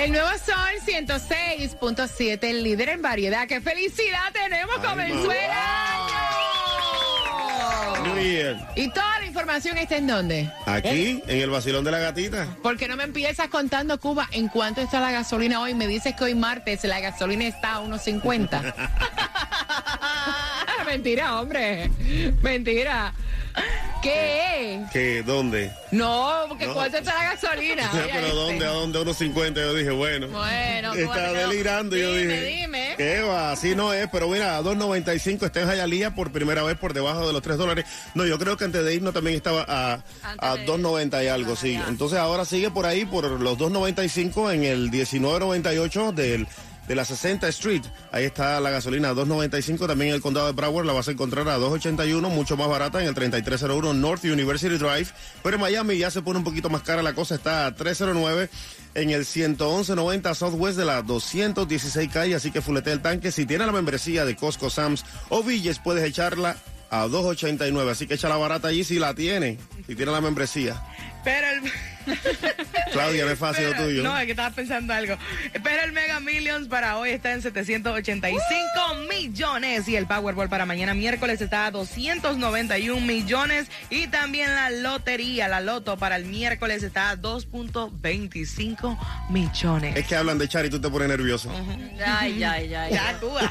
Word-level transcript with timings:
El 0.00 0.12
nuevo 0.12 0.28
Sol 0.30 0.56
106.7, 0.86 2.38
el 2.44 2.62
líder 2.64 2.88
en 2.90 3.02
variedad. 3.02 3.46
¡Qué 3.46 3.60
felicidad 3.60 4.32
tenemos! 4.32 4.76
Ay, 4.78 4.88
¡Comenzó 4.88 5.30
el 5.30 5.50
año! 5.50 6.14
Muy 8.14 8.30
bien. 8.30 8.58
¿Y 8.76 8.88
toda 8.88 9.18
la 9.20 9.26
información 9.26 9.76
está 9.76 9.96
en 9.98 10.06
dónde? 10.06 10.50
Aquí, 10.64 11.22
en 11.26 11.40
el 11.42 11.50
vacilón 11.50 11.84
de 11.84 11.90
la 11.90 11.98
gatita. 11.98 12.46
¿Por 12.62 12.78
qué 12.78 12.88
no 12.88 12.96
me 12.96 13.04
empiezas 13.04 13.48
contando, 13.48 14.00
Cuba, 14.00 14.26
en 14.32 14.48
cuánto 14.48 14.80
está 14.80 15.00
la 15.00 15.10
gasolina 15.10 15.60
hoy? 15.60 15.74
Me 15.74 15.86
dices 15.86 16.14
que 16.16 16.24
hoy 16.24 16.34
martes 16.34 16.82
la 16.84 17.00
gasolina 17.00 17.46
está 17.46 17.74
a 17.74 17.80
unos 17.80 18.00
50. 18.04 18.74
Mentira, 20.86 21.38
hombre. 21.40 21.90
Mentira. 22.42 23.12
¿Qué? 24.02 24.80
¿Qué? 24.92 25.22
¿Dónde? 25.22 25.70
No, 25.90 26.44
porque 26.48 26.66
No. 26.66 26.74
¿cuánto 26.74 26.96
está 26.98 27.14
la 27.14 27.34
gasolina? 27.34 27.90
Oye, 27.92 28.02
Pero 28.12 28.26
este. 28.26 28.36
¿dónde? 28.36 28.66
¿A 28.66 28.70
dónde? 28.70 28.98
A 28.98 29.02
unos 29.02 29.16
50. 29.18 29.60
Yo 29.60 29.74
dije, 29.74 29.90
bueno. 29.90 30.28
Bueno, 30.28 30.90
¿cómo 30.90 31.00
Está 31.02 31.32
delirando. 31.32 31.96
yo 31.96 32.14
Dime, 32.14 32.40
dije. 32.40 32.44
dime. 32.62 32.94
¿Qué 32.96 33.20
va? 33.22 33.52
Así 33.52 33.74
no 33.74 33.92
es. 33.92 34.08
Pero 34.10 34.28
mira, 34.28 34.56
a 34.56 34.62
2.95 34.62 35.46
está 35.46 35.60
en 35.60 35.66
Jayalía 35.68 36.14
por 36.14 36.32
primera 36.32 36.62
vez 36.62 36.76
por 36.76 36.92
debajo 36.92 37.26
de 37.26 37.32
los 37.32 37.42
3 37.42 37.56
dólares. 37.58 37.84
No, 38.14 38.26
yo 38.26 38.38
creo 38.38 38.56
que 38.56 38.64
antes 38.64 38.84
de 38.84 38.94
irnos 38.94 39.12
también 39.14 39.36
estaba 39.36 39.64
a, 39.68 39.94
a 39.94 40.02
Antes 40.52 40.66
de- 40.66 40.72
2.90 40.72 41.24
y 41.24 41.28
algo, 41.28 41.56
sí. 41.56 41.78
Entonces 41.88 42.18
ahora 42.18 42.44
sigue 42.44 42.70
por 42.70 42.86
ahí 42.86 43.04
por 43.04 43.24
los 43.30 43.58
2.95 43.58 44.52
en 44.54 44.64
el 44.64 44.90
19.98 44.90 46.12
del 46.14 46.46
de 46.90 46.96
la 46.96 47.04
60 47.04 47.46
Street. 47.50 47.84
Ahí 48.10 48.24
está 48.24 48.58
la 48.58 48.68
gasolina 48.70 49.10
a 49.10 49.14
2.95. 49.14 49.86
También 49.86 50.08
en 50.08 50.16
el 50.16 50.20
condado 50.20 50.48
de 50.48 50.54
Broward 50.54 50.84
la 50.84 50.92
vas 50.92 51.06
a 51.06 51.12
encontrar 51.12 51.48
a 51.48 51.56
2.81, 51.56 52.20
mucho 52.30 52.56
más 52.56 52.68
barata 52.68 53.00
en 53.00 53.06
el 53.06 53.14
3301 53.14 53.94
North 53.94 54.24
University 54.24 54.76
Drive. 54.76 55.06
Pero 55.40 55.54
en 55.54 55.60
Miami 55.60 55.98
ya 55.98 56.10
se 56.10 56.20
pone 56.20 56.38
un 56.38 56.44
poquito 56.44 56.68
más 56.68 56.82
cara 56.82 57.00
la 57.00 57.12
cosa, 57.12 57.36
está 57.36 57.66
a 57.66 57.76
309 57.76 58.50
en 58.94 59.10
el 59.10 59.24
11190 59.24 60.34
Southwest 60.34 60.78
de 60.78 60.84
la 60.84 61.02
216 61.02 62.10
calle, 62.10 62.34
así 62.34 62.50
que 62.50 62.60
fulete 62.60 62.90
el 62.90 63.00
tanque. 63.00 63.30
Si 63.30 63.46
tiene 63.46 63.66
la 63.66 63.72
membresía 63.72 64.24
de 64.24 64.34
Costco, 64.34 64.68
Sam's 64.68 65.04
o 65.28 65.44
Villes, 65.44 65.78
puedes 65.78 66.02
echarla 66.02 66.56
a 66.90 67.06
2.89, 67.06 67.88
así 67.88 68.08
que 68.08 68.14
echa 68.14 68.28
la 68.28 68.36
barata 68.36 68.66
allí 68.66 68.82
si 68.82 68.98
la 68.98 69.14
tiene, 69.14 69.58
si 69.86 69.94
tiene 69.94 70.10
la 70.10 70.20
membresía. 70.20 70.82
Pero 71.24 71.46
el... 71.48 71.72
Claudia, 72.92 73.24
no 73.24 73.30
es 73.30 73.38
fácil 73.38 73.64
lo 73.66 73.74
tuyo. 73.74 74.02
No, 74.02 74.16
es 74.18 74.24
que 74.24 74.30
estaba 74.32 74.50
pensando 74.50 74.92
algo. 74.92 75.16
Pero 75.62 75.82
el 75.82 75.92
Mega 75.92 76.18
Millions 76.20 76.68
para 76.68 76.98
hoy 76.98 77.10
está 77.10 77.32
en 77.32 77.42
785 77.42 78.40
millones 79.08 79.86
y 79.88 79.96
el 79.96 80.06
Powerball 80.06 80.48
para 80.48 80.66
mañana 80.66 80.94
miércoles 80.94 81.40
está 81.40 81.66
a 81.66 81.70
291 81.70 83.00
millones 83.00 83.68
y 83.90 84.06
también 84.08 84.54
la 84.54 84.70
lotería, 84.70 85.48
la 85.48 85.60
loto 85.60 85.96
para 85.98 86.16
el 86.16 86.24
miércoles 86.24 86.82
está 86.82 87.10
a 87.10 87.16
2.25 87.16 88.98
millones. 89.30 89.96
Es 89.96 90.06
que 90.06 90.16
hablan 90.16 90.38
de 90.38 90.48
Char 90.48 90.66
y 90.66 90.70
tú 90.70 90.80
te 90.80 90.88
pones 90.88 91.08
nervioso. 91.08 91.50
Ay, 92.04 92.42
ay, 92.42 92.74
ay. 92.74 92.92
Ya, 92.92 93.18
Cuba. 93.20 93.50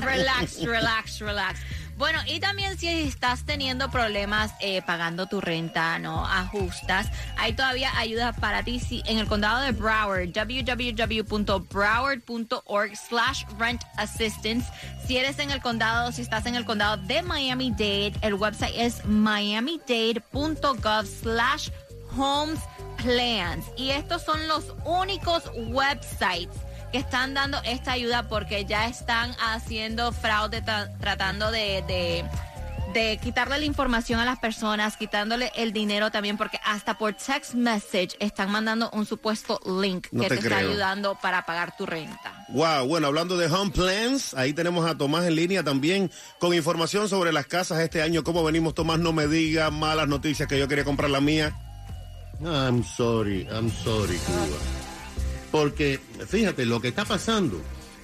relax, 0.00 0.62
relax, 0.62 1.18
relax. 1.18 1.60
Bueno, 1.98 2.20
y 2.28 2.38
también 2.38 2.78
si 2.78 2.86
estás 2.86 3.44
teniendo 3.44 3.90
problemas 3.90 4.54
eh, 4.60 4.82
pagando 4.82 5.26
tu 5.26 5.40
renta, 5.40 5.98
no 5.98 6.24
ajustas, 6.24 7.08
hay 7.36 7.54
todavía 7.54 7.90
ayuda 7.98 8.32
para 8.32 8.62
ti 8.62 8.78
si, 8.78 9.02
en 9.06 9.18
el 9.18 9.26
condado 9.26 9.62
de 9.62 9.72
Broward, 9.72 10.28
www.broward.org 10.28 12.96
slash 12.96 13.42
rent 13.58 13.82
assistance. 13.96 14.70
Si 15.04 15.16
eres 15.16 15.40
en 15.40 15.50
el 15.50 15.60
condado, 15.60 16.12
si 16.12 16.22
estás 16.22 16.46
en 16.46 16.54
el 16.54 16.64
condado 16.64 16.98
de 16.98 17.20
Miami-Dade, 17.20 18.14
el 18.22 18.34
website 18.34 18.74
es 18.76 19.04
miamidade.gov 19.04 21.04
slash 21.04 21.70
homes 22.16 22.60
plans. 23.02 23.64
Y 23.76 23.90
estos 23.90 24.22
son 24.22 24.46
los 24.46 24.72
únicos 24.84 25.50
websites 25.56 26.67
que 26.92 26.98
están 26.98 27.34
dando 27.34 27.60
esta 27.64 27.92
ayuda 27.92 28.28
porque 28.28 28.64
ya 28.64 28.86
están 28.86 29.34
haciendo 29.40 30.12
fraude, 30.12 30.62
tra- 30.64 30.90
tratando 30.98 31.50
de, 31.50 31.82
de, 31.86 32.24
de 32.94 33.18
quitarle 33.18 33.58
la 33.58 33.64
información 33.66 34.20
a 34.20 34.24
las 34.24 34.38
personas, 34.38 34.96
quitándole 34.96 35.52
el 35.54 35.72
dinero 35.74 36.10
también, 36.10 36.38
porque 36.38 36.58
hasta 36.64 36.96
por 36.96 37.12
text 37.12 37.52
message 37.54 38.16
están 38.20 38.50
mandando 38.50 38.88
un 38.94 39.04
supuesto 39.04 39.60
link 39.82 40.06
No 40.12 40.22
que 40.22 40.28
te 40.30 40.36
te, 40.36 40.42
está 40.42 40.56
ayudando 40.58 41.18
para 41.20 41.44
pagar 41.44 41.76
tu 41.76 41.84
renta. 41.84 42.46
Wow, 42.48 42.86
bueno, 42.88 43.08
hablando 43.08 43.36
de 43.36 43.46
home 43.46 43.70
plans, 43.70 44.32
ahí 44.32 44.54
tenemos 44.54 44.88
a 44.88 44.96
Tomás 44.96 45.26
en 45.26 45.34
línea 45.34 45.62
también 45.62 46.10
con 46.38 46.54
información 46.54 47.08
sobre 47.10 47.32
las 47.32 47.46
casas 47.46 47.80
este 47.80 48.00
año. 48.00 48.24
¿Cómo 48.24 48.42
venimos, 48.42 48.74
Tomás? 48.74 48.98
No 48.98 49.12
me 49.12 49.26
diga 49.26 49.70
malas 49.70 50.08
noticias 50.08 50.48
que 50.48 50.58
yo 50.58 50.66
quería 50.68 50.84
comprar 50.84 51.10
la 51.10 51.20
mía. 51.20 51.52
I'm 52.40 52.82
sorry, 52.84 53.46
I'm 53.50 53.70
sorry, 53.84 54.16
Cuba. 54.18 54.56
Porque, 55.50 56.00
fíjate, 56.28 56.66
lo 56.66 56.80
que 56.80 56.88
está 56.88 57.04
pasando 57.04 57.60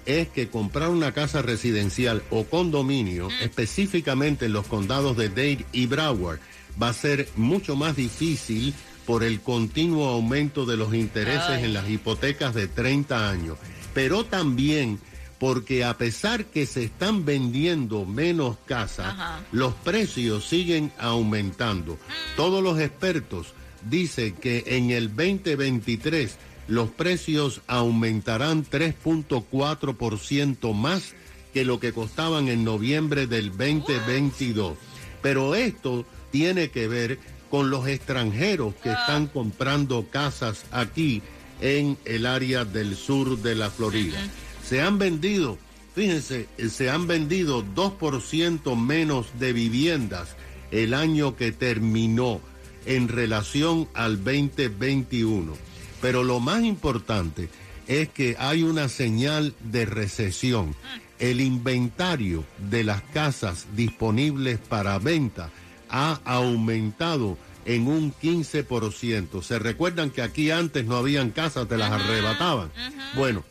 es 0.07 0.29
que 0.29 0.49
comprar 0.49 0.91
una 0.91 1.13
casa 1.13 1.43
residencial 1.43 2.23
o 2.31 2.45
condominio, 2.45 3.29
específicamente 3.43 4.47
en 4.47 4.53
los 4.53 4.67
condados 4.67 5.17
de 5.17 5.29
Dade 5.29 5.67
y 5.73 5.87
Broward, 5.87 6.41
va 6.81 6.89
a 6.89 6.95
ser 6.95 7.29
mucho 7.37 7.77
más 7.77 7.97
difícil 7.97 8.75
por 9.07 9.23
el 9.23 9.41
continuo 9.41 10.09
aumento 10.09 10.67
de 10.67 10.77
los 10.77 10.95
intereses 10.95 11.63
en 11.63 11.75
las 11.75 11.89
hipotecas 11.89 12.55
de 12.55 12.69
30 12.69 13.31
años. 13.31 13.59
Pero 13.93 14.25
también 14.25 14.99
porque 15.39 15.85
a 15.85 15.99
pesar 15.99 16.47
que 16.47 16.65
se 16.65 16.85
están 16.85 17.25
vendiendo 17.25 18.07
menos 18.07 18.57
casas, 18.67 19.09
Ajá. 19.09 19.41
los 19.53 19.75
precios 19.75 20.45
siguen 20.47 20.91
aumentando. 20.99 21.99
Todos 22.37 22.63
los 22.63 22.81
expertos 22.81 23.49
dicen 23.89 24.35
que 24.35 24.65
en 24.67 24.91
el 24.91 25.09
2023 25.09 26.37
los 26.69 26.91
precios 26.91 27.63
aumentarán 27.67 28.65
3.4% 28.65 30.73
más 30.75 31.15
que 31.53 31.65
lo 31.65 31.81
que 31.81 31.93
costaban 31.93 32.49
en 32.49 32.65
noviembre 32.65 33.27
del 33.27 33.51
2022. 33.51 34.79
Pero 35.23 35.55
esto 35.55 36.07
tiene 36.31 36.71
que 36.71 36.89
ver 36.89 37.19
con 37.51 37.69
los 37.71 37.87
extranjeros 37.87 38.75
que 38.83 38.91
están 38.91 39.27
comprando 39.29 40.07
casas 40.11 40.65
aquí 40.73 41.23
en 41.61 41.97
el 42.05 42.27
área 42.27 42.65
del 42.65 42.97
sur 42.97 43.39
de 43.39 43.55
la 43.55 43.71
Florida. 43.71 44.19
Se 44.65 44.83
han 44.83 44.99
vendido, 44.99 45.57
fíjense, 45.95 46.49
eh, 46.59 46.69
se 46.69 46.91
han 46.91 47.07
vendido 47.07 47.65
2% 47.65 48.77
menos 48.77 49.29
de 49.39 49.53
viviendas 49.53 50.35
el 50.73 50.95
año 50.95 51.37
que 51.37 51.53
terminó 51.53 52.41
en 52.87 53.07
relación 53.09 53.89
al 53.95 54.25
2021. 54.25 55.74
Pero 56.05 56.23
lo 56.23 56.39
más 56.39 56.63
importante 56.63 57.49
es 57.89 58.11
que 58.11 58.37
hay 58.39 58.63
una 58.63 58.91
señal 58.91 59.55
de 59.61 59.87
recesión. 59.87 60.77
El 61.19 61.41
inventario 61.41 62.45
de 62.59 62.85
las 62.85 63.01
casas 63.01 63.69
disponibles 63.75 64.59
para 64.59 64.99
venta 64.99 65.49
ha 65.89 66.21
aumentado 66.27 67.39
en 67.65 67.87
un 67.89 68.13
15%. 68.13 69.43
¿Se 69.43 69.59
recuerdan 69.59 70.11
que 70.11 70.21
aquí 70.21 70.51
antes 70.51 70.85
no 70.85 70.99
habían 70.99 71.31
casas, 71.31 71.69
te 71.69 71.79
las 71.79 71.91
arrebataban? 71.91 72.71
Bueno, 73.17 73.43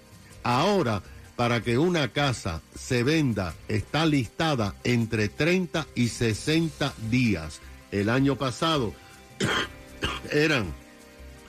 ahora 0.44 1.01
para 1.36 1.63
que 1.63 1.80
una 1.80 2.10
casa 2.10 2.62
se 2.75 3.01
venda 3.01 3.56
está 3.68 4.06
listada 4.06 4.75
entre 4.83 5.27
30 5.27 5.88
y 5.95 6.10
60 6.10 6.94
días. 7.10 7.62
El 7.89 8.10
año 8.10 8.36
pasado 8.36 8.94
eran 10.31 10.72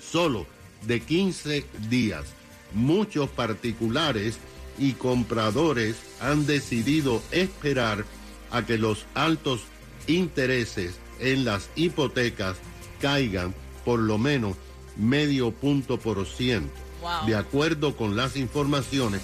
solo 0.00 0.53
de 0.86 1.00
15 1.00 1.64
días. 1.88 2.24
Muchos 2.72 3.30
particulares 3.30 4.38
y 4.78 4.92
compradores 4.92 5.96
han 6.20 6.46
decidido 6.46 7.22
esperar 7.30 8.04
a 8.50 8.64
que 8.64 8.78
los 8.78 9.06
altos 9.14 9.62
intereses 10.06 10.94
en 11.20 11.44
las 11.44 11.70
hipotecas 11.76 12.56
caigan 13.00 13.54
por 13.84 14.00
lo 14.00 14.18
menos 14.18 14.56
medio 14.96 15.52
punto 15.52 15.98
por 15.98 16.26
ciento. 16.26 16.72
Wow. 17.00 17.26
De 17.26 17.36
acuerdo 17.36 17.96
con 17.96 18.16
las 18.16 18.36
informaciones, 18.36 19.20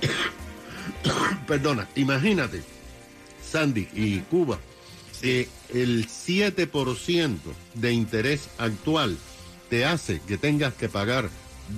perdona, 1.46 1.88
imagínate, 1.94 2.62
Sandy 3.50 3.88
y 3.94 4.18
Cuba, 4.20 4.58
que 5.20 5.48
el 5.72 6.08
7% 6.08 7.38
de 7.74 7.92
interés 7.92 8.48
actual 8.58 9.16
te 9.70 9.84
hace 9.84 10.20
que 10.26 10.36
tengas 10.36 10.74
que 10.74 10.88
pagar 10.88 11.30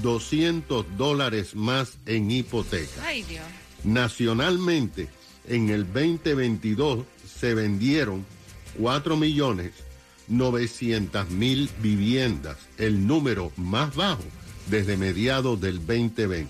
200 0.03 0.97
dólares 0.97 1.55
más 1.55 1.99
en 2.07 2.31
hipoteca. 2.31 3.03
Ay, 3.05 3.23
Dios. 3.23 3.45
Nacionalmente, 3.85 5.09
en 5.47 5.69
el 5.69 5.85
2022 5.85 7.05
se 7.39 7.55
vendieron 7.55 8.25
4 8.79 9.17
millones 9.17 9.73
900 10.29 11.31
mil 11.31 11.69
viviendas, 11.81 12.57
el 12.79 13.07
número 13.07 13.53
más 13.57 13.95
bajo 13.95 14.23
desde 14.67 14.97
mediados 14.97 15.61
del 15.61 15.79
2020. 15.79 16.49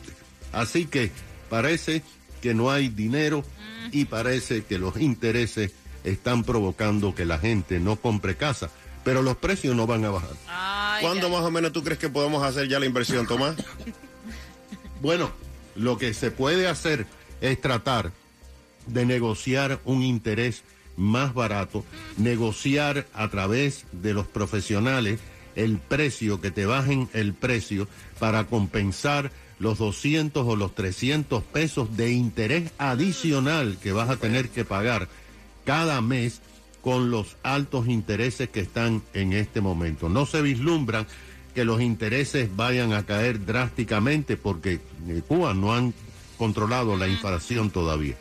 Así 0.52 0.86
que 0.86 1.10
parece 1.48 2.02
que 2.40 2.54
no 2.54 2.70
hay 2.70 2.88
dinero 2.88 3.44
y 3.90 4.04
parece 4.04 4.64
que 4.64 4.78
los 4.78 4.96
intereses 4.98 5.72
están 6.04 6.44
provocando 6.44 7.14
que 7.14 7.24
la 7.24 7.38
gente 7.38 7.80
no 7.80 7.96
compre 7.96 8.36
casa, 8.36 8.70
pero 9.04 9.22
los 9.22 9.36
precios 9.36 9.74
no 9.74 9.86
van 9.86 10.04
a 10.04 10.10
bajar. 10.10 10.36
Ay, 10.48 10.81
¿Cuándo 11.02 11.28
más 11.28 11.42
o 11.42 11.50
menos 11.50 11.72
tú 11.72 11.82
crees 11.82 11.98
que 11.98 12.08
podemos 12.08 12.42
hacer 12.44 12.68
ya 12.68 12.78
la 12.78 12.86
inversión, 12.86 13.26
Tomás? 13.26 13.56
Bueno, 15.00 15.32
lo 15.74 15.98
que 15.98 16.14
se 16.14 16.30
puede 16.30 16.68
hacer 16.68 17.06
es 17.40 17.60
tratar 17.60 18.12
de 18.86 19.04
negociar 19.04 19.80
un 19.84 20.04
interés 20.04 20.62
más 20.96 21.34
barato, 21.34 21.84
negociar 22.18 23.08
a 23.12 23.28
través 23.28 23.84
de 23.90 24.14
los 24.14 24.28
profesionales 24.28 25.18
el 25.56 25.78
precio, 25.78 26.40
que 26.40 26.52
te 26.52 26.66
bajen 26.66 27.08
el 27.14 27.34
precio 27.34 27.88
para 28.20 28.44
compensar 28.44 29.32
los 29.58 29.78
200 29.78 30.46
o 30.46 30.54
los 30.54 30.72
300 30.76 31.42
pesos 31.42 31.96
de 31.96 32.12
interés 32.12 32.70
adicional 32.78 33.78
que 33.82 33.90
vas 33.90 34.08
a 34.08 34.18
tener 34.18 34.50
que 34.50 34.64
pagar 34.64 35.08
cada 35.64 36.00
mes 36.00 36.42
con 36.82 37.10
los 37.10 37.36
altos 37.42 37.88
intereses 37.88 38.48
que 38.50 38.60
están 38.60 39.02
en 39.14 39.32
este 39.32 39.60
momento. 39.60 40.08
No 40.08 40.26
se 40.26 40.42
vislumbran 40.42 41.06
que 41.54 41.64
los 41.64 41.80
intereses 41.80 42.54
vayan 42.54 42.92
a 42.92 43.04
caer 43.04 43.44
drásticamente 43.44 44.36
porque 44.36 44.80
eh, 45.08 45.22
Cuba 45.26 45.54
no 45.54 45.74
han 45.74 45.94
controlado 46.36 46.96
la 46.96 47.08
inflación 47.08 47.70
todavía. 47.70 48.16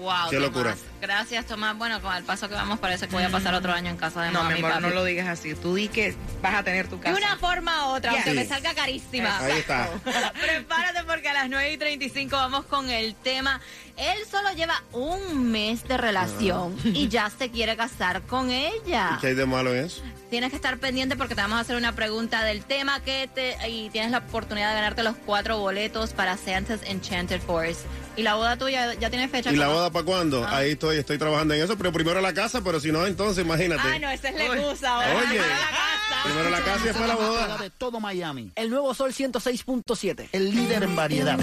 Wow, 0.00 0.30
Qué 0.30 0.40
locura. 0.40 0.76
Gracias, 1.08 1.44
Tomás. 1.46 1.76
Bueno, 1.76 2.00
con 2.00 2.16
el 2.16 2.24
paso 2.24 2.48
que 2.48 2.54
vamos, 2.54 2.78
parece 2.78 3.06
que 3.08 3.14
voy 3.14 3.24
a 3.24 3.28
pasar 3.28 3.52
otro 3.54 3.72
año 3.74 3.90
en 3.90 3.98
casa 3.98 4.22
de 4.22 4.30
No, 4.30 4.42
mami 4.42 4.54
mi 4.54 4.60
y 4.60 4.62
amor, 4.62 4.72
papi. 4.72 4.82
no 4.84 4.90
lo 4.94 5.04
digas 5.04 5.28
así. 5.28 5.54
Tú 5.54 5.74
di 5.74 5.88
que 5.88 6.16
vas 6.40 6.54
a 6.54 6.62
tener 6.64 6.88
tu 6.88 6.96
De 6.96 7.02
casa. 7.02 7.16
una 7.18 7.36
forma 7.36 7.88
u 7.88 7.94
otra, 7.96 8.12
aunque 8.12 8.30
Sí. 8.30 8.36
me 8.36 8.46
salga 8.46 8.72
carísima. 8.74 9.38
Ahí 9.38 9.58
está. 9.58 9.90
Prepárate 10.40 11.04
porque 11.04 11.28
a 11.28 11.34
las 11.34 11.50
9 11.50 11.72
y 11.72 11.76
35 11.76 12.34
vamos 12.36 12.64
con 12.64 12.88
el 12.88 13.14
tema. 13.16 13.60
Él 13.98 14.18
solo 14.28 14.50
lleva 14.54 14.82
un 14.92 15.50
mes 15.52 15.86
de 15.86 15.96
relación 15.98 16.76
y 16.84 17.08
ya 17.08 17.30
se 17.30 17.50
quiere 17.50 17.76
casar 17.76 18.22
con 18.22 18.50
ella. 18.50 19.18
¿Qué 19.20 19.28
hay 19.28 19.34
de 19.34 19.46
malo 19.46 19.72
en 19.74 19.84
eso? 19.84 20.02
Tienes 20.30 20.50
que 20.50 20.56
estar 20.56 20.78
pendiente 20.78 21.14
porque 21.16 21.34
te 21.36 21.42
vamos 21.42 21.58
a 21.58 21.60
hacer 21.60 21.76
una 21.76 21.92
pregunta 21.92 22.42
del 22.42 22.64
tema 22.64 22.98
que 23.00 23.28
te 23.32 23.56
y 23.68 23.90
tienes 23.90 24.10
la 24.10 24.18
oportunidad 24.18 24.70
de 24.70 24.74
ganarte 24.74 25.02
los 25.04 25.14
cuatro 25.26 25.58
boletos 25.58 26.12
para 26.12 26.36
Santa's 26.36 26.80
Enchanted 26.86 27.40
Forest. 27.42 27.82
Y 28.16 28.22
la 28.22 28.34
boda 28.34 28.56
tuya 28.56 28.94
ya 28.94 29.10
tiene 29.10 29.28
fecha. 29.28 29.52
¿Y 29.52 29.56
la 29.56 29.68
boda 29.68 29.90
para 29.90 30.04
cuándo? 30.04 30.44
Ah. 30.44 30.58
Ahí 30.58 30.72
estoy, 30.72 30.93
estoy 30.98 31.18
trabajando 31.18 31.54
en 31.54 31.62
eso, 31.62 31.76
pero 31.76 31.92
primero 31.92 32.20
la 32.20 32.32
casa, 32.34 32.62
pero 32.62 32.80
si 32.80 32.92
no, 32.92 33.06
entonces 33.06 33.44
imagínate. 33.44 33.82
Ah, 33.84 33.98
no, 33.98 34.10
esa 34.10 34.28
es 34.28 34.34
la 34.36 34.46
excusa. 34.46 34.94
ahora. 34.94 35.16
Oye. 35.16 35.26
Primero 35.26 35.48
la 35.48 35.70
casa. 35.70 36.24
Primero 36.24 36.50
la 36.50 36.60
casa 36.60 36.80
y 36.80 36.86
después 36.88 37.08
la 37.08 37.14
boda. 37.16 37.58
de 37.58 37.70
todo 37.70 38.00
Miami. 38.00 38.52
El 38.56 38.70
nuevo 38.70 38.94
Sol 38.94 39.12
106.7, 39.12 40.28
el 40.32 40.50
líder 40.54 40.82
en 40.84 40.96
variedad. 40.96 41.38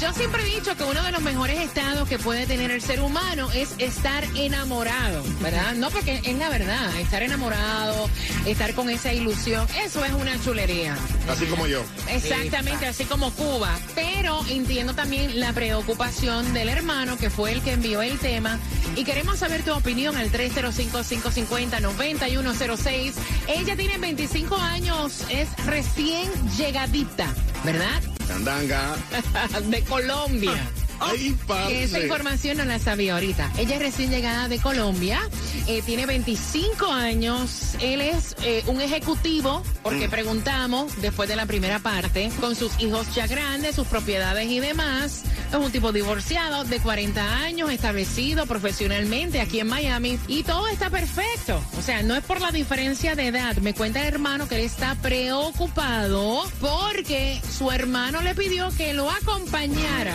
Yo 0.00 0.12
siempre 0.12 0.42
he 0.42 0.46
dicho 0.46 0.76
que 0.76 0.82
uno 0.82 1.00
de 1.02 1.12
los 1.12 1.22
mejores 1.22 1.60
estados 1.60 2.08
que 2.08 2.18
puede 2.18 2.46
tener 2.46 2.72
el 2.72 2.82
ser 2.82 3.00
humano 3.00 3.48
es 3.52 3.74
estar 3.78 4.24
enamorado, 4.34 5.22
¿verdad? 5.40 5.74
No 5.74 5.88
porque 5.90 6.20
es 6.24 6.36
la 6.36 6.48
verdad, 6.48 6.98
estar 6.98 7.22
enamorado, 7.22 8.10
estar 8.44 8.74
con 8.74 8.90
esa 8.90 9.12
ilusión, 9.12 9.68
eso 9.84 10.04
es 10.04 10.12
una 10.12 10.36
chulería. 10.42 10.96
Así 11.28 11.46
como 11.46 11.68
yo. 11.68 11.84
Exactamente, 12.08 12.86
así 12.86 13.04
como 13.04 13.30
Cuba. 13.32 13.78
Pero 13.94 14.44
entiendo 14.48 14.94
también 14.94 15.38
la 15.38 15.52
preocupación 15.52 16.52
del 16.54 16.68
hermano 16.68 17.16
que 17.16 17.30
fue 17.30 17.52
el 17.52 17.62
que 17.62 17.70
envió 17.72 18.02
el 18.02 18.18
tema. 18.18 18.58
Y 18.96 19.04
queremos 19.04 19.38
saber 19.38 19.64
tu 19.64 19.72
opinión 19.72 20.16
al 20.16 20.32
305-550-9106. 20.32 23.12
Ella 23.46 23.76
tiene 23.76 23.98
25 23.98 24.56
años, 24.56 25.22
es 25.30 25.46
recién 25.66 26.28
llegadita, 26.56 27.32
¿verdad? 27.64 28.02
Candanga. 28.26 28.96
de 29.70 29.82
Colombia. 29.82 30.83
Ay, 31.10 31.36
parce. 31.46 31.84
Esa 31.84 32.00
información 32.00 32.56
no 32.58 32.64
la 32.64 32.78
sabía 32.78 33.14
ahorita. 33.14 33.52
Ella 33.58 33.76
es 33.76 33.82
recién 33.82 34.10
llegada 34.10 34.48
de 34.48 34.58
Colombia, 34.58 35.20
eh, 35.66 35.82
tiene 35.84 36.06
25 36.06 36.86
años, 36.86 37.74
él 37.80 38.00
es 38.00 38.36
eh, 38.42 38.62
un 38.66 38.80
ejecutivo, 38.80 39.62
porque 39.82 40.08
preguntamos 40.08 41.00
después 41.00 41.28
de 41.28 41.36
la 41.36 41.46
primera 41.46 41.78
parte, 41.78 42.30
con 42.40 42.54
sus 42.54 42.78
hijos 42.80 43.14
ya 43.14 43.26
grandes, 43.26 43.76
sus 43.76 43.86
propiedades 43.86 44.48
y 44.48 44.60
demás. 44.60 45.22
Es 45.50 45.56
un 45.56 45.70
tipo 45.70 45.92
divorciado 45.92 46.64
de 46.64 46.80
40 46.80 47.38
años, 47.38 47.70
establecido 47.70 48.46
profesionalmente 48.46 49.40
aquí 49.40 49.60
en 49.60 49.68
Miami 49.68 50.18
y 50.26 50.42
todo 50.42 50.68
está 50.68 50.90
perfecto. 50.90 51.60
O 51.78 51.82
sea, 51.82 52.02
no 52.02 52.14
es 52.16 52.24
por 52.24 52.40
la 52.40 52.50
diferencia 52.50 53.14
de 53.14 53.28
edad. 53.28 53.56
Me 53.58 53.74
cuenta 53.74 54.00
el 54.00 54.06
hermano 54.06 54.48
que 54.48 54.56
él 54.56 54.62
está 54.62 54.94
preocupado 54.96 56.44
porque 56.60 57.40
su 57.56 57.70
hermano 57.70 58.20
le 58.22 58.34
pidió 58.34 58.70
que 58.76 58.94
lo 58.94 59.10
acompañara 59.10 60.14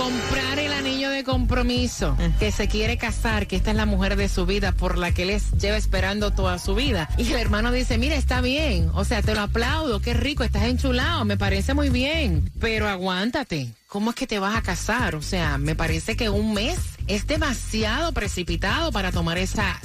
comprar 0.00 0.58
el 0.58 0.72
anillo 0.72 1.10
de 1.10 1.24
compromiso, 1.24 2.16
que 2.38 2.50
se 2.52 2.68
quiere 2.68 2.96
casar, 2.96 3.46
que 3.46 3.56
esta 3.56 3.70
es 3.72 3.76
la 3.76 3.84
mujer 3.84 4.16
de 4.16 4.30
su 4.30 4.46
vida 4.46 4.72
por 4.72 4.96
la 4.96 5.12
que 5.12 5.24
él 5.24 5.30
es- 5.30 5.50
lleva 5.60 5.76
esperando 5.76 6.30
toda 6.30 6.58
su 6.58 6.74
vida. 6.74 7.10
Y 7.18 7.30
el 7.32 7.38
hermano 7.38 7.70
dice, 7.70 7.98
mira, 7.98 8.14
está 8.16 8.40
bien, 8.40 8.90
o 8.94 9.04
sea, 9.04 9.20
te 9.20 9.34
lo 9.34 9.42
aplaudo, 9.42 10.00
qué 10.00 10.14
rico, 10.14 10.42
estás 10.42 10.62
enchulado, 10.62 11.26
me 11.26 11.36
parece 11.36 11.74
muy 11.74 11.90
bien, 11.90 12.50
pero 12.58 12.88
aguántate. 12.88 13.68
¿Cómo 13.88 14.10
es 14.10 14.16
que 14.16 14.26
te 14.26 14.38
vas 14.38 14.56
a 14.56 14.62
casar? 14.62 15.16
O 15.16 15.22
sea, 15.22 15.58
me 15.58 15.74
parece 15.74 16.16
que 16.16 16.30
un 16.30 16.54
mes 16.54 16.78
es 17.06 17.26
demasiado 17.26 18.12
precipitado 18.12 18.92
para 18.92 19.12
tomar 19.12 19.36
esa 19.36 19.78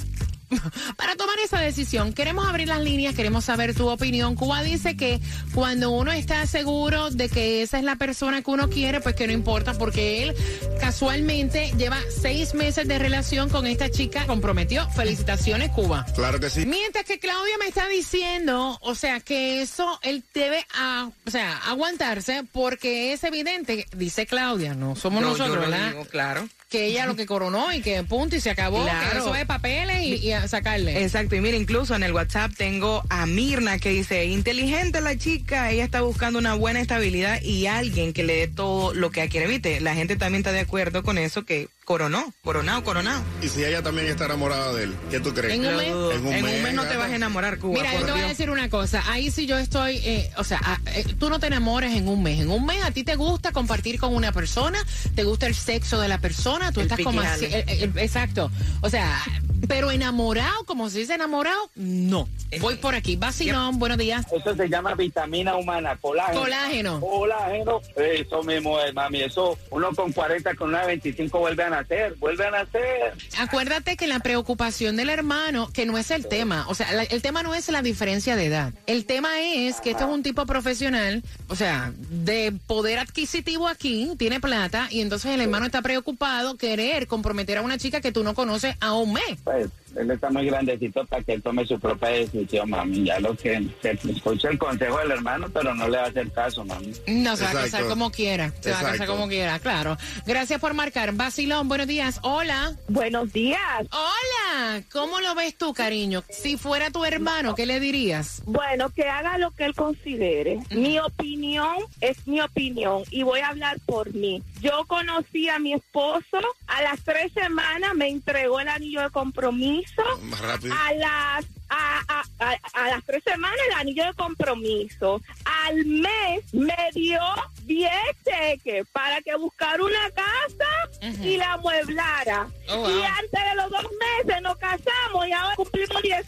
para 0.96 1.16
tomar 1.16 1.38
esa 1.40 1.60
decisión. 1.60 2.12
Queremos 2.12 2.46
abrir 2.48 2.68
las 2.68 2.80
líneas, 2.80 3.14
queremos 3.14 3.44
saber 3.44 3.74
tu 3.74 3.88
opinión. 3.88 4.34
Cuba 4.36 4.62
dice 4.62 4.96
que 4.96 5.20
cuando 5.54 5.90
uno 5.90 6.12
está 6.12 6.46
seguro 6.46 7.10
de 7.10 7.28
que 7.28 7.62
esa 7.62 7.78
es 7.78 7.84
la 7.84 7.96
persona 7.96 8.42
que 8.42 8.50
uno 8.50 8.68
quiere, 8.70 9.00
pues 9.00 9.14
que 9.14 9.26
no 9.26 9.32
importa, 9.32 9.74
porque 9.74 10.22
él 10.24 10.34
casualmente 10.80 11.72
lleva 11.76 11.98
seis 12.22 12.54
meses 12.54 12.86
de 12.86 12.98
relación 12.98 13.48
con 13.48 13.66
esta 13.66 13.90
chica, 13.90 14.26
comprometió. 14.26 14.88
Felicitaciones, 14.90 15.70
Cuba. 15.70 16.06
Claro 16.14 16.38
que 16.40 16.48
sí. 16.50 16.64
Mientras 16.64 17.04
que 17.04 17.18
Claudia 17.18 17.58
me 17.58 17.66
está 17.66 17.88
diciendo, 17.88 18.78
o 18.80 18.94
sea, 18.94 19.20
que 19.20 19.62
eso 19.62 19.98
él 20.02 20.22
debe, 20.32 20.64
a, 20.74 21.10
o 21.26 21.30
sea, 21.30 21.56
aguantarse 21.66 22.44
porque 22.52 23.12
es 23.12 23.24
evidente, 23.24 23.86
dice 23.96 24.26
Claudia, 24.26 24.74
no 24.74 24.94
somos 24.96 25.20
Yo- 25.22 25.26
yo 25.32 25.38
nosotros, 25.38 25.64
lo 25.64 25.70
¿verdad? 25.70 25.88
digo, 25.90 26.04
claro. 26.06 26.48
Que 26.76 26.86
ella 26.86 27.06
lo 27.06 27.16
que 27.16 27.24
coronó 27.26 27.72
y 27.72 27.80
que 27.80 28.02
punto 28.04 28.36
y 28.36 28.40
se 28.40 28.50
acabó, 28.50 28.84
que 28.84 28.90
Claro. 28.90 29.18
eso 29.20 29.34
es 29.34 29.44
papeles 29.46 30.02
y, 30.02 30.14
y 30.16 30.32
a 30.32 30.46
sacarle. 30.46 31.02
Exacto, 31.02 31.34
y 31.36 31.40
mira, 31.40 31.56
incluso 31.56 31.94
en 31.94 32.02
el 32.02 32.12
WhatsApp 32.12 32.52
tengo 32.56 33.02
a 33.08 33.24
Mirna 33.26 33.78
que 33.78 33.90
dice, 33.90 34.26
inteligente 34.26 35.00
la 35.00 35.16
chica, 35.16 35.70
ella 35.70 35.84
está 35.84 36.02
buscando 36.02 36.38
una 36.38 36.54
buena 36.54 36.80
estabilidad 36.80 37.40
y 37.42 37.66
alguien 37.66 38.12
que 38.12 38.24
le 38.24 38.36
dé 38.36 38.48
todo 38.48 38.92
lo 38.94 39.10
que 39.10 39.26
quiere. 39.28 39.46
Viste, 39.46 39.80
la 39.80 39.94
gente 39.94 40.16
también 40.16 40.40
está 40.40 40.52
de 40.52 40.60
acuerdo 40.60 41.02
con 41.02 41.16
eso 41.18 41.44
que 41.44 41.68
coronó, 41.86 42.34
coronado, 42.42 42.82
coronado. 42.82 43.22
Y 43.40 43.48
si 43.48 43.64
ella 43.64 43.80
también 43.80 44.08
está 44.08 44.24
enamorada 44.24 44.72
de 44.74 44.82
él, 44.82 44.96
¿qué 45.08 45.20
tú 45.20 45.32
crees? 45.32 45.54
En 45.54 45.64
un 45.64 45.76
mes. 45.76 45.86
En 45.86 45.94
un 45.94 46.10
En 46.32 46.44
un 46.44 46.50
mes, 46.50 46.62
mes 46.64 46.74
no 46.74 46.84
te 46.84 46.96
vas 46.96 47.10
a 47.12 47.14
enamorar, 47.14 47.58
Cuba. 47.58 47.74
Mira, 47.80 47.94
yo 47.94 48.04
te 48.04 48.10
voy 48.10 48.22
a 48.22 48.26
decir 48.26 48.50
una 48.50 48.68
cosa. 48.68 49.04
Ahí 49.06 49.30
sí 49.30 49.46
yo 49.46 49.56
estoy, 49.56 49.98
eh, 49.98 50.30
o 50.36 50.42
sea, 50.42 50.60
ah, 50.64 50.78
eh, 50.94 51.04
tú 51.16 51.30
no 51.30 51.38
te 51.38 51.46
enamores 51.46 51.94
en 51.94 52.08
un 52.08 52.24
mes. 52.24 52.40
En 52.40 52.50
un 52.50 52.66
mes 52.66 52.82
a 52.84 52.90
ti 52.90 53.04
te 53.04 53.14
gusta 53.14 53.52
compartir 53.52 54.00
con 54.00 54.14
una 54.16 54.32
persona, 54.32 54.84
te 55.14 55.22
gusta 55.22 55.46
el 55.46 55.54
sexo 55.54 56.00
de 56.00 56.08
la 56.08 56.18
persona, 56.18 56.72
tú 56.72 56.80
El 56.80 56.86
estás 56.90 57.04
como 57.04 57.20
así. 57.20 57.44
eh, 57.44 57.64
eh, 57.68 57.90
exacto. 57.98 58.50
O 58.80 58.90
sea, 58.90 59.22
pero 59.68 59.90
enamorado, 59.90 60.64
como 60.66 60.88
se 60.90 61.00
dice 61.00 61.14
enamorado, 61.14 61.70
no. 61.74 62.28
Voy 62.60 62.76
por 62.76 62.94
aquí. 62.94 63.16
Vacilón, 63.16 63.78
buenos 63.78 63.98
días. 63.98 64.24
Eso 64.32 64.54
se 64.54 64.68
llama 64.68 64.94
vitamina 64.94 65.56
humana, 65.56 65.96
colágeno. 66.00 66.40
Colágeno. 66.40 67.00
Colágeno, 67.00 67.80
eso 67.96 68.42
mismo 68.44 68.78
es, 68.80 68.94
mami. 68.94 69.22
Eso, 69.22 69.58
uno 69.70 69.90
con 69.94 70.12
40, 70.12 70.54
con 70.54 70.68
una 70.68 70.82
de 70.82 70.86
25 70.88 71.38
vuelve 71.40 71.64
a 71.64 71.70
nacer, 71.70 72.14
vuelve 72.18 72.46
a 72.46 72.50
nacer. 72.52 73.14
Acuérdate 73.38 73.96
que 73.96 74.06
la 74.06 74.20
preocupación 74.20 74.96
del 74.96 75.10
hermano, 75.10 75.68
que 75.72 75.86
no 75.86 75.98
es 75.98 76.10
el 76.12 76.26
tema, 76.28 76.66
o 76.68 76.74
sea, 76.74 76.92
la- 76.92 77.02
el 77.02 77.20
tema 77.22 77.42
no 77.42 77.54
es 77.54 77.68
la 77.68 77.82
diferencia 77.82 78.36
de 78.36 78.46
edad. 78.46 78.72
El 78.86 79.04
tema 79.06 79.40
es 79.40 79.80
que 79.80 79.90
esto 79.90 80.04
es 80.04 80.10
un 80.10 80.22
tipo 80.22 80.46
profesional, 80.46 81.22
o 81.48 81.56
sea, 81.56 81.92
de 81.98 82.52
poder 82.66 82.98
adquisitivo 83.00 83.66
aquí, 83.68 84.10
tiene 84.18 84.40
plata, 84.40 84.86
y 84.90 85.00
entonces 85.00 85.32
el 85.32 85.40
hermano 85.40 85.66
está 85.66 85.82
preocupado 85.82 86.56
querer 86.56 87.06
comprometer 87.08 87.58
a 87.58 87.62
una 87.62 87.76
chica 87.78 88.00
que 88.00 88.12
tú 88.12 88.22
no 88.22 88.34
conoces 88.34 88.76
a 88.80 88.92
un 88.94 89.12
mes. 89.14 89.24
Pues 89.42 89.55
él 89.58 90.10
está 90.10 90.30
muy 90.30 90.44
grandecito 90.46 91.04
para 91.06 91.22
que 91.22 91.32
él 91.34 91.42
tome 91.42 91.66
su 91.66 91.78
propia 91.80 92.08
decisión, 92.10 92.68
mami. 92.70 93.04
Ya 93.04 93.18
lo 93.20 93.34
que 93.36 93.66
se 93.80 93.92
escucha 93.92 94.48
el 94.50 94.58
consejo 94.58 94.98
del 94.98 95.12
hermano, 95.12 95.48
pero 95.52 95.74
no 95.74 95.88
le 95.88 95.96
va 95.96 96.04
a 96.04 96.08
hacer 96.08 96.30
caso, 96.32 96.64
mami. 96.64 96.92
No, 97.06 97.36
se 97.36 97.44
va 97.44 97.48
a 97.50 97.52
Exacto. 97.52 97.60
casar 97.62 97.84
como 97.88 98.10
quiera. 98.10 98.52
Se 98.60 98.70
va 98.70 98.76
a 98.76 98.80
casar 98.80 98.94
Exacto. 98.96 99.12
como 99.14 99.28
quiera, 99.28 99.58
claro. 99.58 99.96
Gracias 100.26 100.60
por 100.60 100.74
marcar. 100.74 101.12
Basilón, 101.12 101.68
buenos 101.68 101.86
días. 101.86 102.20
Hola. 102.22 102.74
Buenos 102.88 103.32
días. 103.32 103.60
Hola. 103.90 104.82
¿Cómo 104.92 105.20
lo 105.20 105.34
ves 105.34 105.56
tú, 105.56 105.72
cariño? 105.72 106.22
Si 106.28 106.56
fuera 106.56 106.90
tu 106.90 107.04
hermano, 107.04 107.54
¿qué 107.54 107.64
le 107.66 107.80
dirías? 107.80 108.42
Bueno, 108.46 108.90
que 108.90 109.04
haga 109.04 109.38
lo 109.38 109.50
que 109.52 109.64
él 109.64 109.74
considere. 109.74 110.60
Mi 110.70 110.98
opinión 110.98 111.76
es 112.00 112.26
mi 112.26 112.40
opinión 112.40 113.02
y 113.10 113.22
voy 113.22 113.40
a 113.40 113.48
hablar 113.48 113.78
por 113.86 114.12
mí. 114.14 114.42
Yo 114.66 114.84
conocí 114.86 115.48
a 115.48 115.60
mi 115.60 115.74
esposo, 115.74 116.40
a 116.66 116.82
las 116.82 117.00
tres 117.04 117.32
semanas 117.32 117.94
me 117.94 118.08
entregó 118.08 118.58
el 118.58 118.68
anillo 118.68 119.00
de 119.00 119.10
compromiso. 119.10 120.02
Más 120.22 120.40
rápido. 120.40 120.74
A 120.74 120.92
las 120.94 121.44
a, 121.68 122.00
a- 122.08 122.22
a- 122.38 122.58
a 122.84 122.88
las 122.90 123.04
tres 123.04 123.22
semanas 123.24 123.58
el 123.68 123.74
anillo 123.76 124.04
de 124.04 124.14
compromiso. 124.14 125.20
Al 125.66 125.84
mes 125.84 126.52
me 126.54 126.76
dio 126.94 127.20
10 127.64 127.90
cheques 128.24 128.86
para 128.92 129.20
que 129.22 129.34
buscara 129.36 129.82
una 129.84 130.10
casa 130.10 131.10
y 131.24 131.36
la 131.36 131.54
amueblara. 131.54 132.48
Oh, 132.70 132.76
wow. 132.78 132.90
Y 132.90 133.02
antes 133.02 133.40
de 133.50 133.54
los 133.56 133.70
dos 133.70 133.86
meses 134.00 134.42
nos 134.42 134.56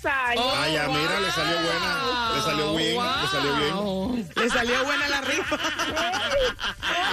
años. 0.09 0.45
Oh, 0.45 0.67
ya, 0.73 0.89
mira, 0.89 1.21
le 1.21 1.31
salió 1.31 1.57
buena. 1.61 2.33
Le 2.35 2.43
salió 2.43 2.75
bien, 2.75 2.97
le 2.97 3.29
salió 3.29 3.57
bien. 3.57 4.33
Le 4.37 4.51
salió 4.51 4.85
buena 4.85 5.09
la 5.09 5.21
rifa. 5.21 5.57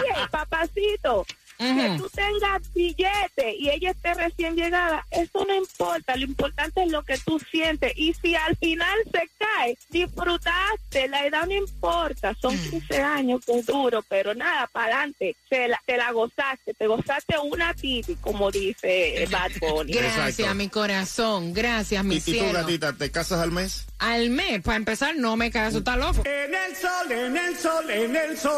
Oye, 0.02 0.28
papacito, 0.32 1.26
que 1.58 1.96
tú 1.98 2.10
tengas 2.10 2.74
billete 2.74 3.56
y 3.58 3.70
ella 3.70 3.92
esté 3.92 4.14
recién 4.14 4.56
llegada, 4.56 5.06
eso 5.12 5.46
no 5.48 5.56
importa. 5.56 6.16
Lo 6.16 6.26
importante 6.26 6.84
es 6.84 6.92
lo 6.92 7.04
que 7.04 7.18
tú 7.20 7.40
sientes. 7.52 7.94
Y 7.96 8.14
si 8.14 8.36
al 8.36 8.56
final 8.58 8.98
se 9.12 9.30
cae, 9.38 9.78
disfrutaste, 9.90 11.08
la 11.08 11.26
edad 11.26 11.46
no 11.48 11.54
importa. 11.54 12.36
Son 12.42 12.58
15 12.58 13.02
años 13.02 13.44
que 13.46 13.60
es 13.60 13.66
duro, 13.66 14.04
pero 14.08 14.34
nada, 14.36 14.68
para 14.68 14.86
adelante. 14.98 15.36
Te 15.50 15.68
la, 15.68 15.82
te 15.86 15.98
la 15.98 16.12
gozaste, 16.12 16.74
te 16.74 16.88
gozaste 16.88 17.38
una 17.40 17.74
titi, 17.74 18.16
como 18.16 18.52
dice 18.52 19.28
Bad 19.32 19.52
Bunny. 19.62 19.94
Gracias, 19.94 20.40
Exacto. 20.40 20.56
mi 20.56 20.70
corazón. 20.70 21.54
Gracias, 21.54 22.04
mi 22.04 22.16
¿Y, 22.16 22.18
y 22.18 22.22
tú, 22.22 22.32
cielo. 22.32 22.54
gatita, 22.54 22.94
te 22.94 23.12
casas 23.12 23.40
al 23.40 23.52
mes? 23.52 23.86
Al 24.00 24.30
mes, 24.30 24.62
para 24.62 24.78
empezar, 24.78 25.16
no 25.16 25.36
me 25.38 25.52
caso, 25.52 25.78
está 25.80 25.96
loco. 25.96 26.24
En 26.26 26.54
el 26.54 26.76
sol, 26.76 27.12
en 27.12 27.38
el 27.38 27.58
sol, 27.58 27.90
en 27.90 28.16
el 28.16 28.38
sol. 28.38 28.56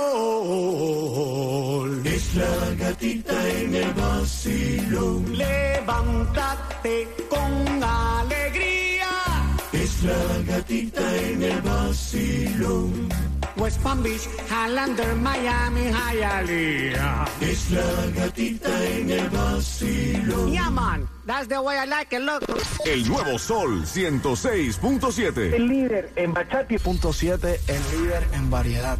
Es 2.05 2.35
la 2.35 2.55
gatita 2.87 3.49
en 3.49 3.75
el 3.75 3.93
vacilón. 3.93 5.37
Levántate 5.37 7.07
con 7.29 7.83
alegría. 7.83 9.09
Es 9.73 10.03
la 10.03 10.53
gatita 10.53 11.17
en 11.17 11.43
el 11.43 11.61
vacilón. 11.61 13.09
West 13.57 13.81
Palm 13.81 14.03
Beach, 14.03 14.27
Highlander, 14.49 15.15
Miami, 15.15 15.91
Hialeah. 15.91 17.25
Es 17.41 17.71
la 17.71 18.21
gatita 18.21 18.85
en 18.85 19.09
el 19.09 19.29
vacilón. 19.29 20.51
Yeah, 20.51 20.69
man. 20.69 21.07
That's 21.25 21.47
the 21.47 21.61
way 21.61 21.77
I 21.77 21.85
like 21.85 22.15
it, 22.15 22.21
look. 22.21 22.43
El 22.85 23.05
nuevo 23.09 23.37
Sol 23.37 23.83
106.7. 23.83 25.55
El 25.55 25.67
líder 25.67 26.13
en 26.15 26.33
bachata 26.33 26.73
y 26.73 26.77
punto 26.77 27.11
siete, 27.11 27.59
el 27.67 27.81
líder 27.91 28.25
en 28.33 28.49
variedad. 28.49 28.97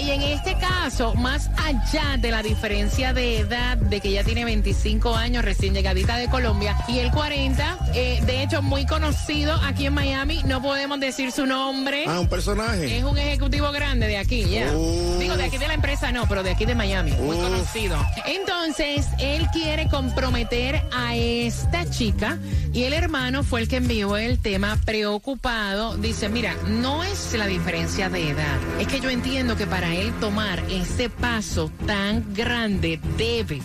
Y 0.00 0.10
en 0.10 0.22
este 0.22 0.56
caso, 0.56 1.14
más 1.14 1.50
allá 1.58 2.16
de 2.18 2.30
la 2.30 2.42
diferencia 2.42 3.12
de 3.12 3.38
edad, 3.38 3.76
de 3.76 4.00
que 4.00 4.08
ella 4.08 4.24
tiene 4.24 4.44
25 4.44 5.14
años, 5.14 5.44
recién 5.44 5.74
llegadita 5.74 6.16
de 6.16 6.28
Colombia, 6.28 6.76
y 6.88 7.00
el 7.00 7.10
40, 7.10 7.78
eh, 7.94 8.20
de 8.24 8.42
hecho 8.42 8.62
muy 8.62 8.86
conocido 8.86 9.54
aquí 9.62 9.86
en 9.86 9.94
Miami, 9.94 10.42
no 10.44 10.62
podemos 10.62 10.98
decir 11.00 11.32
su 11.32 11.44
nombre. 11.44 12.04
Ah, 12.06 12.20
un 12.20 12.28
personaje. 12.28 12.96
Es 12.96 13.04
un 13.04 13.18
ejecutivo 13.18 13.70
grande 13.72 14.06
de 14.06 14.16
aquí, 14.16 14.48
ya. 14.48 14.72
Digo, 14.72 15.36
de 15.36 15.44
aquí 15.44 15.58
de 15.58 15.68
la 15.68 15.74
empresa 15.74 16.10
no, 16.12 16.26
pero 16.26 16.42
de 16.42 16.52
aquí 16.52 16.64
de 16.64 16.74
Miami, 16.74 17.12
muy 17.12 17.36
conocido. 17.36 17.98
Entonces, 18.26 19.06
él 19.18 19.46
quiere 19.52 19.88
comprometer 19.88 20.82
a 20.92 21.14
esta 21.14 21.88
chica 21.90 22.38
y 22.72 22.84
el 22.84 22.94
hermano 22.94 23.42
fue 23.42 23.60
el 23.60 23.68
que 23.68 23.76
envió 23.76 24.16
el 24.16 24.38
tema 24.38 24.78
preocupado. 24.84 25.96
Dice, 25.96 26.28
mira, 26.28 26.54
no 26.66 27.04
es 27.04 27.34
la 27.34 27.46
diferencia 27.46 28.08
de 28.08 28.30
edad, 28.30 28.58
es 28.78 28.88
que 28.88 29.00
yo 29.00 29.10
entiendo 29.10 29.56
que 29.56 29.66
para 29.66 29.89
él 29.94 30.12
tomar 30.20 30.62
ese 30.70 31.08
paso 31.08 31.70
tan 31.86 32.34
grande 32.34 33.00
debe, 33.16 33.60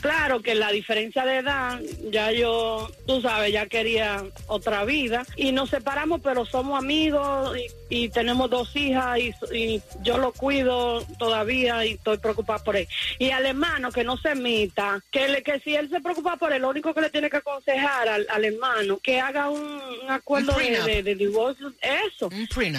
Claro 0.00 0.42
que 0.42 0.54
la 0.54 0.70
diferencia 0.70 1.24
de 1.24 1.38
edad, 1.38 1.80
ya 2.10 2.30
yo, 2.32 2.73
tú 3.06 3.20
sabes, 3.20 3.52
ya 3.52 3.66
quería 3.66 4.24
otra 4.46 4.84
vida. 4.84 5.24
Y 5.36 5.52
nos 5.52 5.70
separamos, 5.70 6.20
pero 6.22 6.44
somos 6.44 6.78
amigos 6.78 7.56
y, 7.56 7.66
y 7.94 8.08
tenemos 8.08 8.50
dos 8.50 8.74
hijas 8.76 9.18
y, 9.18 9.32
y 9.52 9.82
yo 10.02 10.18
lo 10.18 10.32
cuido 10.32 11.02
todavía 11.18 11.84
y 11.86 11.92
estoy 11.92 12.18
preocupada 12.18 12.62
por 12.62 12.76
él. 12.76 12.88
Y 13.18 13.30
al 13.30 13.46
hermano 13.46 13.90
que 13.92 14.04
no 14.04 14.16
se 14.16 14.34
meta, 14.34 15.00
que, 15.10 15.28
le, 15.28 15.42
que 15.42 15.60
si 15.60 15.74
él 15.76 15.88
se 15.90 16.00
preocupa 16.00 16.36
por 16.36 16.52
él, 16.52 16.62
lo 16.62 16.70
único 16.70 16.92
que 16.94 17.00
le 17.00 17.10
tiene 17.10 17.30
que 17.30 17.36
aconsejar 17.38 18.08
al, 18.08 18.26
al 18.30 18.44
hermano, 18.44 18.98
que 19.02 19.20
haga 19.20 19.48
un, 19.50 19.62
un 19.62 20.10
acuerdo 20.10 20.54
Un 20.56 20.62
de, 20.62 20.82
de- 20.82 21.02
de 21.02 21.14
divorcio, 21.14 21.72
eso. 21.80 22.28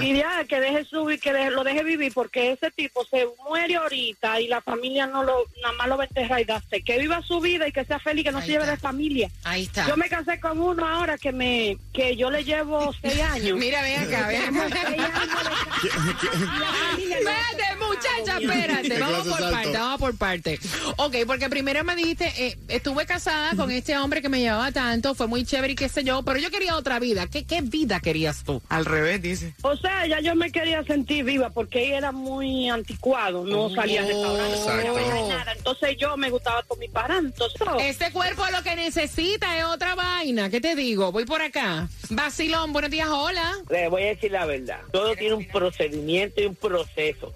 Y 0.04 0.18
ya, 0.18 0.44
que 0.46 0.60
deje 0.60 0.84
subir, 0.86 1.20
que 1.20 1.32
deje- 1.34 1.52
lo 1.52 1.64
deje 1.64 1.84
vivir, 1.84 2.12
porque 2.14 2.52
ese 2.52 2.72
tipo 2.72 3.06
se 3.06 3.26
muere 3.48 3.76
ahorita 3.76 4.40
y 4.42 4.48
la 4.48 4.62
familia 4.62 5.08
no 5.08 5.24
lo, 5.24 5.46
nada 5.62 5.74
más 5.78 5.88
lo 5.88 5.98
va 5.98 6.04
a 6.04 6.08
enterrar 6.08 6.42
y 6.42 6.46
darse. 6.46 6.82
Que 6.82 6.98
viva 7.00 7.22
su 7.22 7.40
vida 7.40 7.68
y 7.68 7.72
que 7.72 7.86
sea 7.86 8.00
feliz, 8.00 8.24
que 8.26 8.32
no 8.32 8.40
Ahí 8.40 8.46
se 8.46 8.52
lleve 8.52 8.64
está. 8.64 8.76
de 8.76 8.82
familia. 8.82 9.30
Ahí 9.44 9.64
está. 9.64 9.88
Yo 9.88 9.96
me 9.98 10.10
casé 10.10 10.40
con 10.40 10.60
uno 10.60 10.86
ahora 10.88 11.18
que 11.18 11.32
me 11.32 11.78
que 11.94 12.16
yo 12.16 12.30
le 12.30 12.44
llevo 12.44 12.94
seis 13.02 13.22
años. 13.22 13.58
Mira, 13.58 13.82
ven 13.82 14.02
acá, 14.02 14.28
ven 14.28 14.58
acá. 14.60 15.05
años 17.28 17.85
de 17.96 18.22
muchacha, 18.24 18.40
espérate. 18.40 18.90
¿Qué 18.90 19.00
Vamos 19.00 19.28
por 19.28 19.44
de 19.46 19.52
parte, 19.52 19.72
vamos 19.72 20.00
por 20.00 20.18
parte. 20.18 20.60
Ok, 20.98 21.16
porque 21.28 21.50
primero 21.50 21.84
me 21.84 21.96
dijiste, 21.96 22.32
eh, 22.38 22.58
estuve 22.68 23.06
casada 23.06 23.56
con 23.56 23.72
este 23.72 23.98
hombre 23.98 24.22
que 24.22 24.30
me 24.30 24.40
llevaba 24.40 24.72
tanto, 24.72 25.16
fue 25.16 25.28
muy 25.28 25.46
chévere 25.46 25.74
y 25.74 25.76
qué 25.76 25.90
sé 25.90 26.04
yo, 26.04 26.24
pero 26.24 26.40
yo 26.40 26.50
quería 26.52 26.76
otra 26.76 27.00
vida. 27.00 27.28
¿Qué, 27.28 27.46
qué 27.46 27.62
vida 27.62 28.00
querías 28.00 28.44
tú? 28.44 28.62
Al 28.70 28.86
revés, 28.86 29.22
dice. 29.22 29.54
O 29.62 29.76
sea, 29.76 30.08
ya 30.08 30.20
yo 30.20 30.36
me 30.36 30.52
quería 30.52 30.84
sentir 30.84 31.24
viva 31.24 31.50
porque 31.50 31.88
ella 31.88 31.98
era 31.98 32.12
muy 32.12 32.70
anticuado, 32.70 33.44
no 33.44 33.70
salía 33.70 34.02
a 34.02 34.06
restaurantes, 34.06 34.66
no 34.66 35.28
nada. 35.28 35.54
Entonces 35.54 35.98
yo 35.98 36.18
me 36.18 36.30
gustaba 36.30 36.64
con 36.64 36.80
mi. 36.80 36.86
Entonces, 36.86 37.62
Este 37.82 38.12
cuerpo 38.12 38.44
lo 38.52 38.64
que 38.64 38.76
necesita 38.76 39.58
es 39.58 39.66
otra 39.66 39.96
vaina. 39.96 40.50
¿Qué 40.50 40.62
te 40.62 40.76
digo? 40.76 41.12
Voy 41.12 41.26
por 41.26 41.42
acá. 41.42 41.90
Basilón, 42.10 42.72
buenos 42.72 42.92
días, 42.92 43.10
hola. 43.10 43.54
Le 43.70 43.90
voy 43.90 44.04
a 44.04 44.06
decir 44.08 44.32
la 44.32 44.46
verdad. 44.46 44.80
Todo 44.92 45.16
tiene 45.16 45.36
un 45.36 45.46
procedimiento 45.46 46.42
y 46.42 46.46
un 46.46 46.56
proceso 46.56 47.34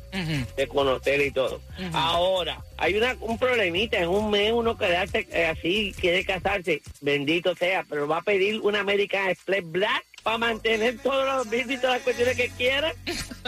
de 0.55 0.67
conocer 0.67 1.21
y 1.21 1.31
todo. 1.31 1.61
Ahora, 1.93 2.61
hay 2.77 2.95
una, 2.95 3.15
un 3.21 3.37
problemita. 3.37 3.97
En 3.97 4.09
un 4.09 4.29
mes 4.29 4.51
uno 4.53 4.77
quedarse 4.77 5.27
eh, 5.31 5.47
así, 5.47 5.93
quiere 5.99 6.23
casarse, 6.25 6.81
bendito 7.01 7.55
sea, 7.55 7.85
pero 7.89 8.07
va 8.07 8.17
a 8.17 8.21
pedir 8.21 8.59
una 8.61 8.81
American 8.81 9.29
Express 9.29 9.63
Black 9.69 10.05
para 10.23 10.37
mantener 10.37 10.97
todos 10.99 11.25
los 11.25 11.49
bits 11.49 11.71
y 11.71 11.77
todas 11.77 11.95
las 11.95 12.01
cuestiones 12.01 12.35
que 12.35 12.49
quiera. 12.49 12.93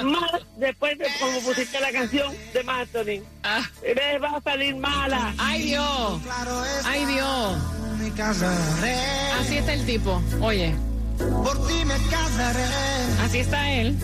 Más 0.03 0.41
después 0.57 0.97
de 0.97 1.07
como 1.19 1.39
pusiste 1.41 1.79
la 1.79 1.91
canción 1.91 2.33
de 2.53 2.63
Mastering. 2.63 3.23
Ah. 3.43 3.61
Va 4.23 4.37
a 4.37 4.41
salir 4.41 4.75
mala. 4.75 5.33
Ay, 5.37 5.63
Dios. 5.63 6.21
Ay, 6.85 7.05
Dios. 7.05 7.81
Así 9.39 9.57
está 9.57 9.73
el 9.73 9.85
tipo. 9.85 10.21
Oye, 10.41 10.73
Por 11.17 11.67
ti 11.67 11.85
me 11.85 11.95
casaré, 12.09 12.63
así 13.23 13.39
está 13.39 13.71
él. 13.71 13.95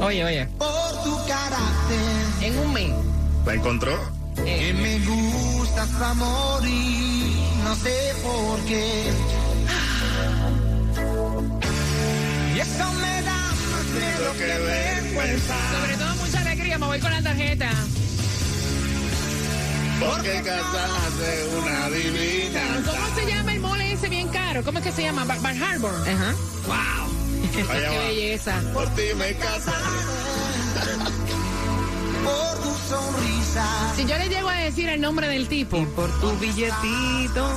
Oye, 0.00 0.24
oye. 0.24 0.46
por 0.58 1.02
tu 1.02 1.16
carácter. 1.26 2.29
En 2.42 2.58
un 2.58 2.72
mes. 2.72 2.90
¿La 3.44 3.54
encontró? 3.54 3.92
Que 4.36 4.72
me 4.72 4.98
gustas 5.00 5.90
a 6.00 6.14
morir, 6.14 7.36
no 7.64 7.74
sé 7.76 8.14
por 8.22 8.60
qué. 8.64 9.10
Y 12.54 12.58
eso 12.60 12.92
me 12.94 13.22
da 13.22 13.36
más 13.36 13.84
miedo 13.94 14.32
que 14.38 14.58
vergüenza. 14.58 15.54
Sobre 15.80 15.96
todo 15.96 16.16
mucha 16.16 16.40
alegría, 16.40 16.78
me 16.78 16.86
voy 16.86 17.00
con 17.00 17.10
la 17.10 17.22
tarjeta. 17.22 17.70
Porque 20.00 20.42
casarse 20.42 21.48
una 21.58 21.90
divina. 21.90 22.82
¿Cómo 22.86 23.14
se 23.14 23.26
llama 23.26 23.52
el 23.52 23.60
mole 23.60 23.92
ese 23.92 24.08
bien 24.08 24.28
caro? 24.28 24.62
¿Cómo 24.64 24.78
es 24.78 24.84
que 24.84 24.92
se 24.92 25.02
llama? 25.02 25.24
Bar, 25.24 25.40
Bar 25.40 25.56
Harbor. 25.62 26.08
Ajá. 26.08 26.34
Wow. 26.66 27.10
Qué 27.54 27.62
belleza. 27.64 28.62
Por 28.72 28.88
ti 28.94 29.02
me 29.18 29.34
casaré. 29.34 31.09
Si 33.96 34.04
yo 34.06 34.16
les 34.16 34.28
llego 34.28 34.48
a 34.48 34.54
decir 34.54 34.88
el 34.88 35.00
nombre 35.00 35.28
del 35.28 35.48
tipo, 35.48 35.84
Por 35.96 36.20
tu 36.20 36.30
billetito. 36.38 37.50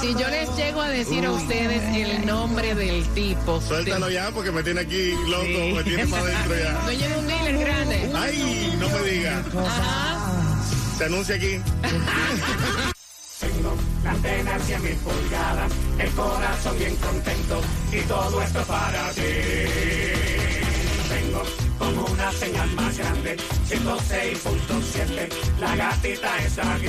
si 0.00 0.12
yo 0.14 0.28
les 0.28 0.54
llego 0.56 0.82
a 0.82 0.88
decir 0.88 1.24
a 1.24 1.32
ustedes 1.32 1.82
el 1.96 2.26
nombre 2.26 2.74
del 2.74 3.02
tipo, 3.14 3.60
Suéltalo 3.60 4.10
ya 4.10 4.30
porque 4.32 4.50
me 4.52 4.62
tiene 4.62 4.80
aquí 4.82 5.12
loco, 5.28 5.44
Sí. 5.44 5.72
me 5.74 5.84
tiene 5.84 6.06
para 6.06 6.22
adentro 6.22 6.54
ya. 6.62 6.72
dueño 6.84 7.08
de 7.08 7.16
un 7.18 7.26
dealer 7.26 7.58
grande. 7.58 8.10
Ay, 8.14 8.76
no 8.78 8.88
me 8.90 9.10
diga. 9.10 9.38
Ajá. 9.66 10.62
Se 10.98 11.04
anuncia 11.06 11.34
aquí. 11.36 11.60
Tengo 13.40 13.76
la 14.04 14.10
antena 14.10 14.58
100 14.60 14.82
mil 14.82 14.94
pulgadas, 14.96 15.72
el 15.98 16.10
corazón 16.10 16.78
bien 16.78 16.96
contento 16.96 17.60
y 17.92 18.00
todo 18.02 18.42
esto 18.42 18.60
es 18.60 18.66
para 18.66 19.10
ti. 19.12 19.22
Como 21.86 22.04
una 22.06 22.32
señal 22.32 22.68
más 22.72 22.98
grande, 22.98 23.36
106.7, 23.68 25.28
la 25.60 25.76
gatita 25.76 26.38
está 26.44 26.74
aquí. 26.74 26.88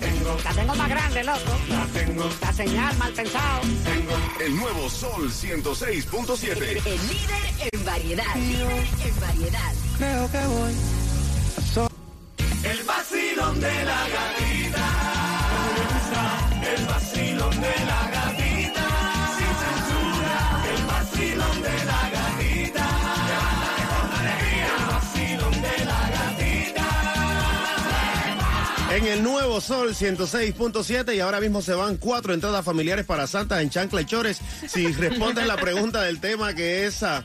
Tengo, 0.00 0.36
La 0.44 0.50
tengo 0.54 0.74
más 0.76 0.88
grande, 0.88 1.24
loco. 1.24 1.52
la 1.68 1.86
tengo, 1.86 2.30
La 2.40 2.52
señal 2.52 2.96
mal 2.98 3.12
pensado. 3.12 3.60
tengo. 3.84 4.12
El 4.44 4.56
nuevo 4.56 4.88
Sol 4.88 5.28
106.7. 5.30 6.52
El 6.86 7.08
líder 7.08 7.68
en 7.72 7.84
variedad. 7.84 8.34
Líder 8.36 8.86
en 9.04 9.20
variedad. 9.20 9.72
Creo 9.98 10.30
que 10.30 10.46
voy. 10.46 10.72
El 12.62 12.82
vacilón 12.84 13.60
de 13.60 13.84
la 13.84 14.08
gatita. 14.08 14.86
El 16.76 16.86
vacilón 16.86 17.29
el 29.10 29.22
nuevo 29.24 29.60
Sol 29.60 29.94
106.7 29.94 31.16
y 31.16 31.20
ahora 31.20 31.40
mismo 31.40 31.62
se 31.62 31.74
van 31.74 31.96
cuatro 31.96 32.32
entradas 32.32 32.64
familiares 32.64 33.04
para 33.04 33.26
Santa 33.26 33.60
en 33.60 33.68
Chancla 33.68 34.02
y 34.02 34.04
Chores. 34.04 34.40
Si 34.68 34.86
responden 34.92 35.48
la 35.48 35.56
pregunta 35.56 36.02
del 36.02 36.20
tema 36.20 36.54
que 36.54 36.86
es 36.86 37.02
ah, 37.02 37.24